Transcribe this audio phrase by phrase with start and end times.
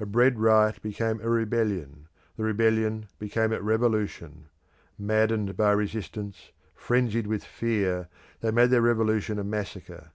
[0.00, 4.46] A bread riot became a rebellion; the rebellion became a revolution.
[4.98, 8.08] Maddened by resistance, frenzied with fear,
[8.40, 10.10] they made their revolution a massacre.